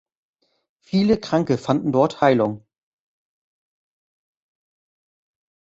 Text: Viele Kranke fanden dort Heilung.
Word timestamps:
Viele 0.79 1.19
Kranke 1.19 1.59
fanden 1.59 1.91
dort 1.91 2.21
Heilung. 2.21 2.65